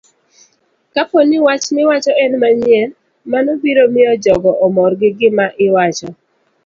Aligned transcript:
Kapo 0.93 1.23
ni 1.23 1.37
wach 1.45 1.65
miwacho 1.75 2.11
en 2.23 2.31
manyien, 2.41 2.89
mano 3.31 3.51
biro 3.61 3.83
miyo 3.93 4.13
jogo 4.23 4.51
omor 4.65 4.91
gi 4.99 5.09
gima 5.19 5.45
iwacho. 5.65 6.09